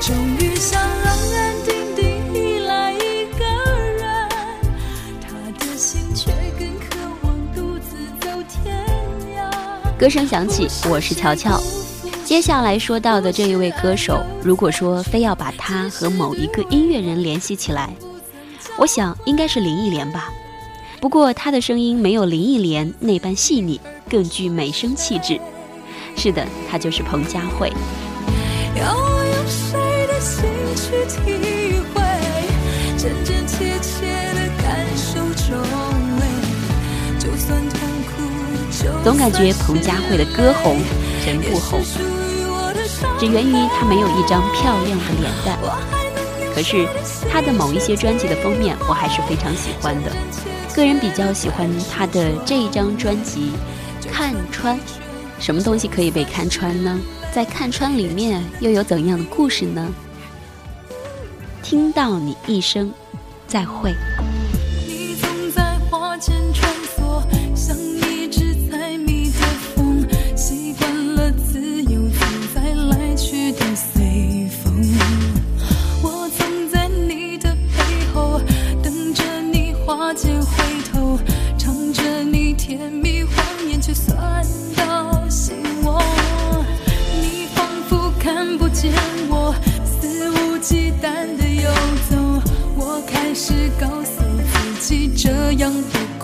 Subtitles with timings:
[0.00, 3.44] 终于想安安定定依赖一个
[3.96, 4.28] 人，
[5.20, 5.28] 他
[5.58, 8.76] 的心却更渴望独自走天
[9.36, 9.98] 涯。
[9.98, 11.60] 歌声响起，我是乔乔。
[12.24, 17.92] 接下来说到的这一位歌手，如果说非要把他和某一个音乐人联系起来，
[18.76, 20.30] 我想应该是林忆莲吧。
[21.00, 25.40] 不过她的声音没有林忆莲那般细腻，更具美声气质。
[26.16, 27.72] 是的，她就是彭佳慧。
[39.08, 40.76] 总感觉彭佳慧的歌红
[41.26, 41.80] 人不红，
[43.18, 45.58] 只源于她没有一张漂亮的脸蛋。
[46.54, 46.86] 可是
[47.32, 50.12] 她的某一些专辑的封面，我还是非常喜欢的。
[50.76, 53.52] 个人比较喜欢她的这一张专辑
[54.12, 54.76] 《看穿》，
[55.40, 57.00] 什么东西可以被看穿呢？
[57.32, 59.88] 在《看穿》里面又有怎样的故事呢？
[61.62, 62.92] 听到你一声
[63.46, 63.94] 再会。
[93.40, 94.20] 是告诉
[94.80, 96.17] 自己，这样不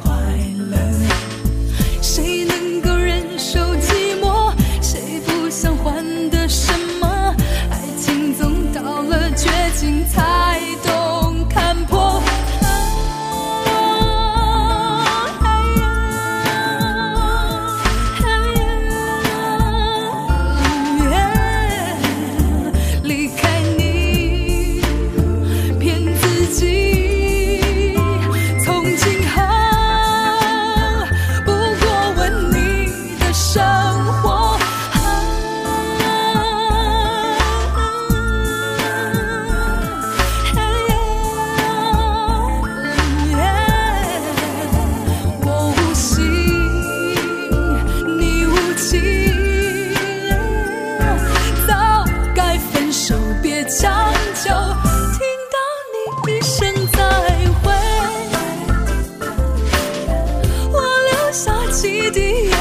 [61.85, 62.19] 几滴
[62.49, 62.57] 眼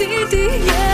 [0.00, 0.89] 滴滴。